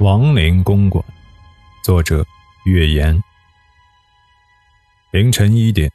[0.00, 1.04] 亡灵公馆，
[1.84, 2.26] 作者：
[2.64, 3.22] 月言。
[5.12, 5.88] 凌晨一点，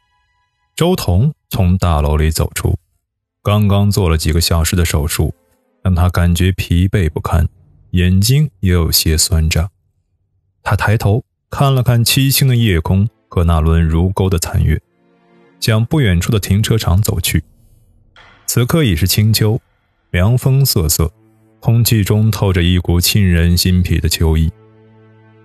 [0.74, 2.78] 周彤从大楼里走出，
[3.44, 5.36] 刚刚做了几个小时的手术，
[5.84, 7.50] 让他感觉疲惫不堪，
[7.92, 9.70] 眼睛也有些酸胀。
[10.64, 14.82] 他抬头看了看凄清的夜空和那轮如钩的残月，
[15.60, 17.44] 向不远处的停车场走去。
[18.46, 19.60] 此刻已是清秋，
[20.12, 21.12] 凉风瑟瑟。
[21.60, 24.50] 空气中透着一股沁人心脾的秋意，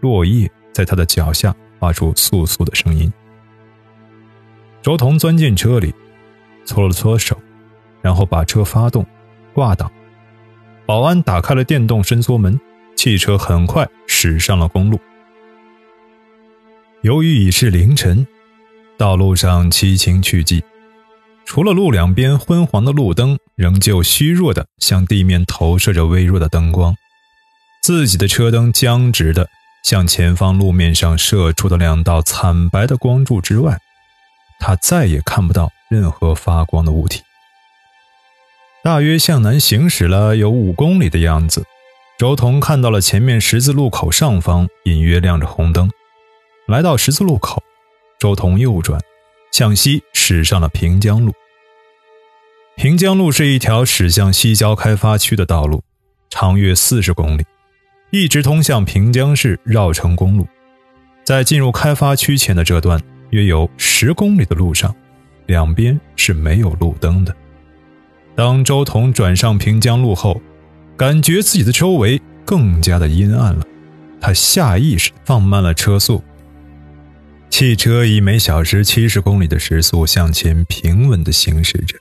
[0.01, 3.13] 落叶在他的脚下发出簌簌的声音。
[4.81, 5.93] 周彤钻进车里，
[6.65, 7.37] 搓了搓手，
[8.01, 9.05] 然后把车发动，
[9.53, 9.91] 挂档。
[10.87, 12.61] 保安打开了电动伸缩门，
[12.95, 15.01] 汽车很快驶上了公路。
[17.01, 18.27] 由于已是凌晨，
[18.97, 20.63] 道路上凄清去寂。
[21.47, 26.97] 除了路两边昏黄的路灯，仍旧虚弱的向地面投射着微弱的灯光，
[27.83, 29.49] 自己的车灯僵直的
[29.85, 33.79] 向前方路面上射出的两道惨白的光柱之外，
[34.59, 37.23] 他再也看不到任何发光的物体。
[38.83, 41.65] 大约向南行驶了有五公里的样子，
[42.19, 45.89] 周彤看到了前面十字路口上方隐约亮着红灯。
[46.67, 47.63] 来到十字路口，
[48.19, 49.01] 周彤右转。
[49.53, 51.33] 向西驶上了平江路。
[52.77, 55.83] 平江路是一条驶向西郊开发区的道路，
[56.29, 57.45] 长约四十公里，
[58.11, 60.47] 一直通向平江市绕城公路。
[61.25, 64.95] 在进入开发区前的这段约有十公里的路上，
[65.47, 67.35] 两边是没有路灯的。
[68.35, 70.43] 当周彤转上平江路后，
[70.97, 73.65] 感觉自己的周围更加的阴暗了，
[74.21, 76.23] 他下意识放慢了车速。
[77.49, 81.97] 汽车以每小时七十公里的时速向前平稳地行驶着，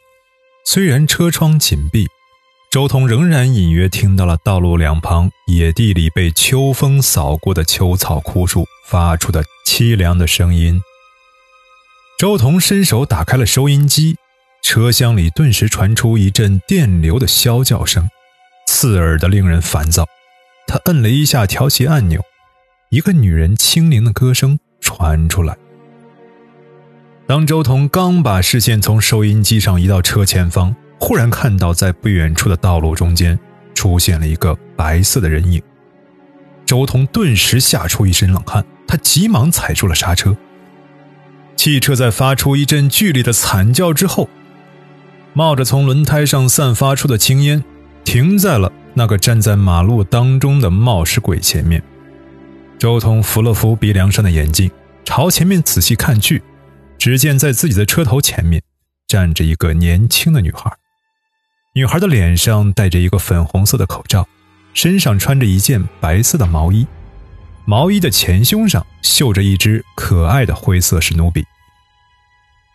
[0.73, 2.07] 虽然车窗紧闭，
[2.71, 10.81] 周彤仍然隐约听到了道路两旁野地里被秋风扫过的秋草枯树发出的凄凉的声音。
[12.17, 14.15] 周彤伸手打开了收音机，
[14.63, 18.09] 车厢里顿时传出一阵电流的啸叫声，
[18.65, 20.07] 刺耳的令人烦躁。
[20.65, 22.19] 他摁了一下调节按钮，
[22.89, 24.59] 一个女人轻灵的歌声。
[24.81, 25.55] 传出来。
[27.25, 33.39] 当周彤刚把视线从收音机上移到车前方，忽然看到在不远处的道路中间
[33.73, 35.61] 出现了一个白色的人影。
[36.65, 40.35] 周彤顿时吓出一身冷汗，他急忙踩住了刹车。
[41.55, 44.27] 汽车在发出一阵剧烈的惨叫之后，
[45.31, 47.63] 冒着从轮胎上散发出的青烟，
[48.03, 51.81] 停在了那个站在马路当中的冒失鬼前面。
[52.77, 54.69] 周彤扶了扶鼻梁上的眼镜，
[55.05, 56.41] 朝前面仔细看去，
[57.03, 58.63] 只见在自己的车头前面
[59.09, 60.71] 站着一个年轻的女孩。
[61.75, 64.25] 女孩的脸上戴着一个粉红色的口罩，
[64.73, 66.87] 身上穿着一件白色的毛衣，
[67.65, 71.43] 毛衣的前胸上绣着一只可爱的灰色史努比。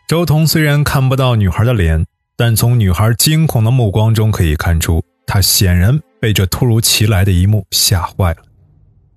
[0.07, 2.05] 周彤虽然看不到女孩的脸，
[2.37, 8.43] 但从女孩惊恐的目光中可以看出，她显然被这突如其来的一幕吓坏了。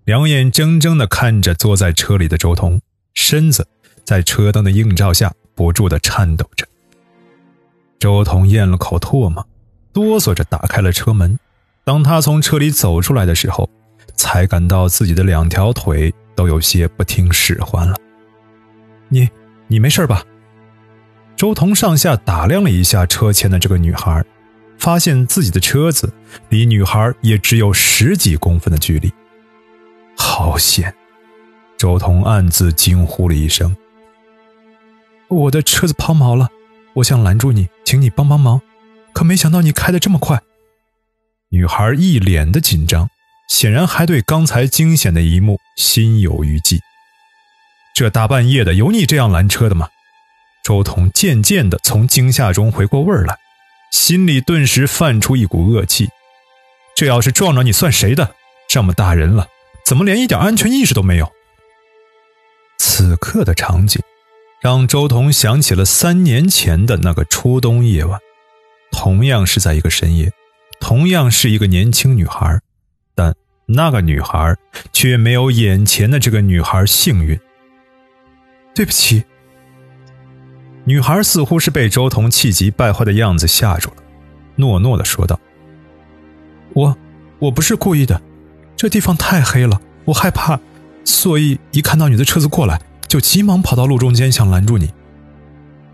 [0.05, 2.79] 两眼睁睁地看着坐在车里的周彤，
[3.13, 3.67] 身子
[4.03, 6.67] 在车灯的映照下不住的颤抖着。
[7.99, 9.45] 周彤咽了口唾沫，
[9.93, 11.37] 哆嗦着打开了车门。
[11.83, 13.69] 当他从车里走出来的时候，
[14.15, 17.95] 才感到自己的两条腿都有些不听使唤了。
[19.09, 19.29] 你，
[19.67, 20.23] 你没事吧？
[21.35, 24.23] 周彤上下打量了一下车前的这个女孩，
[24.77, 26.13] 发现自己的车子
[26.49, 29.11] 离女孩也只有十几公分的距离。
[30.15, 30.93] 好险！
[31.77, 33.75] 周彤暗自惊呼了一声
[35.31, 36.49] ：“我的车子抛锚了，
[36.95, 38.61] 我想拦住你，请你帮帮忙。
[39.13, 40.41] 可没想到你开的这么快。”
[41.51, 43.09] 女孩一脸的紧张，
[43.49, 46.81] 显然还对刚才惊险的一幕心有余悸。
[47.95, 49.87] 这大半夜的，有你这样拦车的吗？
[50.63, 53.37] 周彤渐渐的从惊吓中回过味儿来，
[53.91, 56.09] 心里顿时泛出一股恶气。
[56.95, 58.35] 这要是撞着你，算谁的？
[58.69, 59.47] 这么大人了！
[59.85, 61.31] 怎么连一点安全意识都没有？
[62.77, 64.01] 此刻的场景
[64.61, 68.19] 让周彤想起了三年前的那个初冬夜晚，
[68.91, 70.31] 同样是在一个深夜，
[70.79, 72.59] 同样是一个年轻女孩，
[73.15, 73.33] 但
[73.65, 74.55] 那个女孩
[74.93, 77.39] 却没有眼前的这个女孩幸运。
[78.75, 79.23] 对不起，
[80.85, 83.95] 女孩似乎是被周彤气急败坏的样子吓住了，
[84.57, 85.39] 诺诺的说道
[86.73, 86.95] ：“我
[87.39, 88.21] 我不是故意的。”
[88.77, 90.59] 这地方太黑了，我害怕，
[91.03, 92.79] 所以一看到你的车子过来，
[93.11, 94.93] 就急忙跑到路中间想拦住你。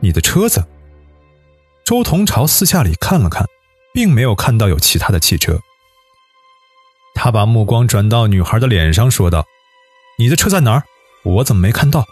[0.02, 0.68] 你的车子？
[1.84, 3.44] 周彤朝四下里看了看，
[3.92, 5.60] 并没有看到有其他的汽车。
[7.16, 9.48] 他把目光转到女孩的脸上，说道
[10.20, 10.84] ：“你的车在哪儿？
[11.24, 12.06] 我怎么没看到？”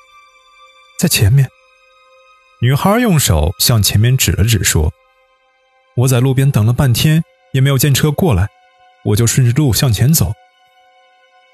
[0.97, 1.47] 在前面。
[2.63, 4.91] 女孩用手向前面指了指，说
[5.97, 7.23] ：“我在路边等了半天，
[7.53, 8.49] 也没有见车过来，
[9.03, 10.33] 我就顺着路向前走。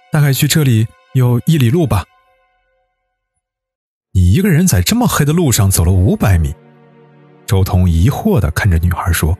[0.09, 2.05] 大概距这里有一里路吧。”
[4.13, 6.53] 你一个人在这么黑的路上走了五百米？
[7.45, 9.37] 周彤疑惑的看着女孩说：“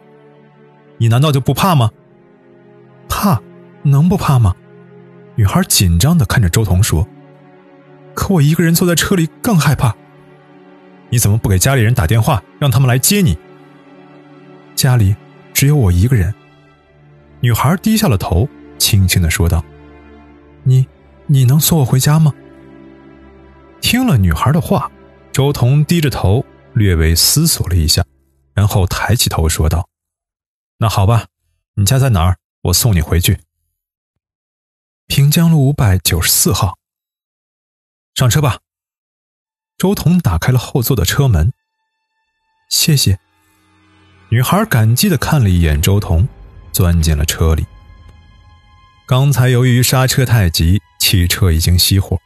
[0.97, 1.91] 你难道就不怕吗
[3.09, 3.41] ？”“怕？
[3.83, 4.55] 能不怕吗？”
[5.35, 7.05] 女孩紧张的看着周彤说
[8.15, 9.93] ：“可我一个人坐在车里更害怕。”
[11.11, 13.37] 你怎么不给家里人打电话，让他们来接你？
[14.73, 15.13] 家里
[15.53, 16.33] 只有我一个人。
[17.41, 18.47] 女孩低下了头，
[18.77, 19.65] 轻轻的说道
[20.63, 20.87] ：“你，
[21.27, 22.33] 你能送我回家吗？”
[23.81, 24.89] 听了女孩的话，
[25.33, 28.05] 周彤低着头，略微思索了一下，
[28.53, 29.89] 然后抬起头说道
[30.77, 31.27] ：“那好吧，
[31.75, 32.37] 你家在哪儿？
[32.63, 33.39] 我送你回去。
[35.07, 36.77] 平江路五百九十四号。
[38.13, 38.59] 上车吧。”
[39.77, 41.51] 周彤打开了后座的车门。
[42.69, 43.19] 谢谢。
[44.29, 46.29] 女孩感激的看了一眼周彤，
[46.71, 47.65] 钻进了车里。
[49.07, 52.17] 刚才由于刹车太急，汽车已经熄火。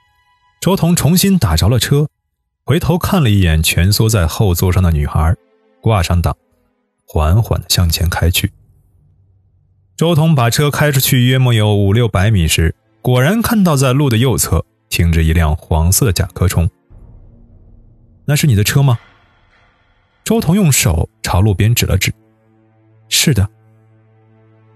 [0.66, 2.08] 周彤重新打着了车，
[2.66, 5.36] 回头看了一眼蜷缩在后座上的女孩，
[5.80, 6.36] 挂上档，
[7.06, 8.52] 缓缓的向前开去。
[9.96, 12.74] 周彤把车开出去约莫有五六百米时，
[13.04, 16.68] 果然看到在路的右侧停着一辆黄色的甲壳虫。
[18.26, 18.98] 那是你的车吗？
[20.24, 22.12] 周彤用手朝路边指了指。
[23.08, 23.48] 是的。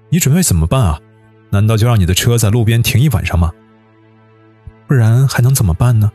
[0.09, 1.01] 你准备怎么办啊？
[1.50, 3.51] 难道就让你的车在路边停一晚上吗？
[4.89, 6.12] 不然还能怎么办呢？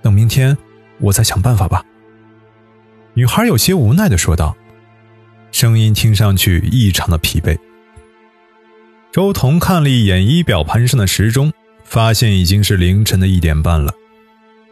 [0.00, 0.56] 等明天
[1.00, 1.84] 我再想办法吧。
[3.12, 4.56] 女孩有些无奈的说道，
[5.52, 7.58] 声音听上去异常的疲惫。
[9.12, 11.52] 周彤看了一眼仪表盘上的时钟，
[11.84, 13.92] 发现已经是凌晨的一点半了。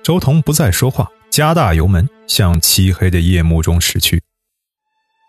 [0.03, 1.11] 周彤不再说话。
[1.31, 4.23] 加大油门，向漆黑的夜幕中驶去。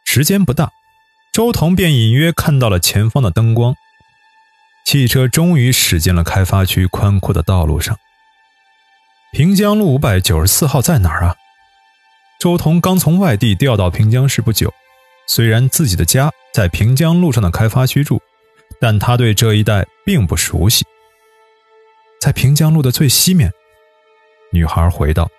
[0.05, 0.69] 时间不大，
[1.33, 3.73] 周彤便隐约看到了前方的灯光。
[4.85, 7.97] 汽车终于驶进了开发区宽阔的道路上。
[9.35, 11.35] 平江路五百九十四号在哪儿啊？
[12.39, 14.73] 周彤刚从外地调到平江市不久，
[15.27, 18.21] 虽然自己的家在平江路上的开发区住，
[18.79, 20.85] 但他对这一带并不熟悉。
[22.21, 23.51] 在平江路的最西面，
[24.53, 25.29] 女孩回道。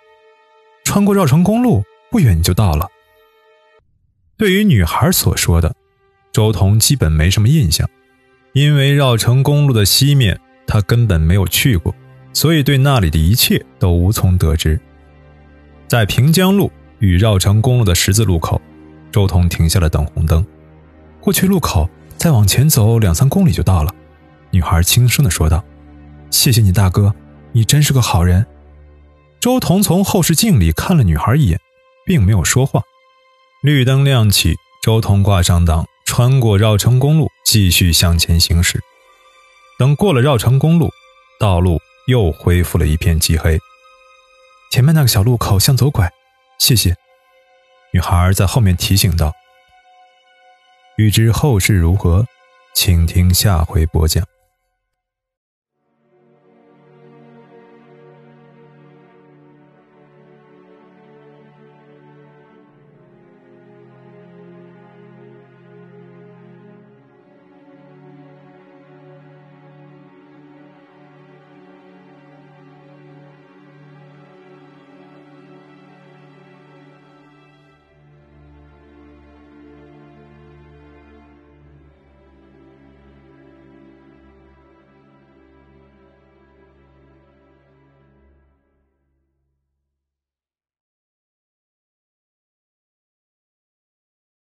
[0.83, 2.87] 穿过绕城公路不远就到了。
[4.37, 5.75] 对于女孩所说的，
[6.31, 7.89] 周彤基本没什么印象，
[8.53, 11.95] 因为绕城公路的西面他根本没有去过，
[12.37, 14.79] 所以对那里的一切都无从得知。
[15.87, 18.61] 在平江路与绕城公路的十字路口，
[19.11, 20.45] 周彤停下了等红灯。
[21.19, 23.91] 过去路口再往前走两三公里就到了。
[24.51, 25.65] 女孩轻声的说道
[26.29, 27.11] ：“谢谢你，大哥，
[27.53, 28.45] 你真是个好人。”
[29.41, 31.59] 周彤从后视镜里看了女孩一眼，
[32.05, 32.83] 并没有说话。
[33.63, 34.53] 绿灯亮起，
[34.83, 38.79] 周彤挂上档，穿过绕城公路，继续向前行驶。
[39.79, 40.91] 等过了绕城公路，
[41.39, 43.57] 道路又恢复了一片漆黑。
[44.71, 46.11] 前面那个小路口向左拐，
[46.59, 46.95] 谢谢。
[47.93, 49.31] 女孩在后面提醒道。
[50.97, 52.25] 欲知后事如何，
[52.73, 54.25] 请听下回播讲。